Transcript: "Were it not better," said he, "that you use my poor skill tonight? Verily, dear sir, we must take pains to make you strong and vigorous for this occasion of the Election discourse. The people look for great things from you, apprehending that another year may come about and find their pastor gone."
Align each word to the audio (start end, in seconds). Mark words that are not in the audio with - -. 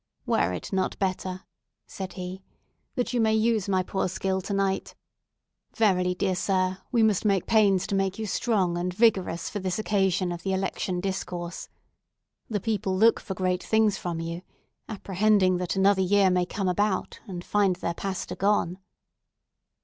"Were 0.25 0.51
it 0.51 0.73
not 0.73 0.97
better," 0.97 1.43
said 1.85 2.13
he, 2.13 2.41
"that 2.95 3.13
you 3.13 3.23
use 3.27 3.69
my 3.69 3.83
poor 3.83 4.09
skill 4.09 4.41
tonight? 4.41 4.95
Verily, 5.75 6.15
dear 6.15 6.33
sir, 6.33 6.79
we 6.91 7.03
must 7.03 7.21
take 7.21 7.45
pains 7.45 7.85
to 7.85 7.93
make 7.93 8.17
you 8.17 8.25
strong 8.25 8.79
and 8.79 8.91
vigorous 8.91 9.47
for 9.47 9.59
this 9.59 9.77
occasion 9.77 10.31
of 10.31 10.41
the 10.41 10.53
Election 10.53 11.01
discourse. 11.01 11.69
The 12.49 12.59
people 12.59 12.97
look 12.97 13.19
for 13.19 13.35
great 13.35 13.61
things 13.61 13.99
from 13.99 14.19
you, 14.19 14.41
apprehending 14.89 15.57
that 15.57 15.75
another 15.75 16.01
year 16.01 16.31
may 16.31 16.47
come 16.47 16.67
about 16.67 17.19
and 17.27 17.45
find 17.45 17.75
their 17.75 17.93
pastor 17.93 18.35
gone." 18.35 18.79